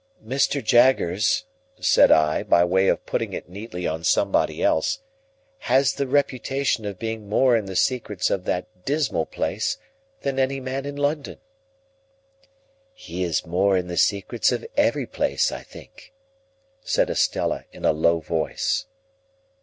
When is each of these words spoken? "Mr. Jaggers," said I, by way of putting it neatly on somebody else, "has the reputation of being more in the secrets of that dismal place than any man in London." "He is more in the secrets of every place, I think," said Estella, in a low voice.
"Mr. 0.25 0.63
Jaggers," 0.63 1.45
said 1.79 2.11
I, 2.11 2.41
by 2.41 2.63
way 2.65 2.87
of 2.87 3.05
putting 3.05 3.33
it 3.33 3.47
neatly 3.47 3.85
on 3.85 4.03
somebody 4.03 4.63
else, 4.63 4.97
"has 5.59 5.93
the 5.93 6.07
reputation 6.07 6.85
of 6.87 6.97
being 6.97 7.29
more 7.29 7.55
in 7.55 7.65
the 7.65 7.75
secrets 7.75 8.31
of 8.31 8.45
that 8.45 8.83
dismal 8.83 9.27
place 9.27 9.77
than 10.21 10.39
any 10.39 10.59
man 10.59 10.87
in 10.87 10.95
London." 10.95 11.37
"He 12.95 13.21
is 13.23 13.45
more 13.45 13.77
in 13.77 13.89
the 13.89 13.95
secrets 13.95 14.51
of 14.51 14.65
every 14.75 15.05
place, 15.05 15.51
I 15.51 15.61
think," 15.61 16.11
said 16.83 17.11
Estella, 17.11 17.65
in 17.71 17.85
a 17.85 17.91
low 17.93 18.21
voice. 18.21 18.87